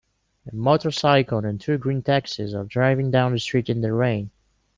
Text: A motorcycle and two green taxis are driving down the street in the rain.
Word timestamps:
A 0.51 0.55
motorcycle 0.55 1.45
and 1.45 1.61
two 1.61 1.77
green 1.77 2.01
taxis 2.01 2.55
are 2.55 2.63
driving 2.63 3.11
down 3.11 3.33
the 3.33 3.39
street 3.39 3.69
in 3.69 3.81
the 3.81 3.93
rain. 3.93 4.31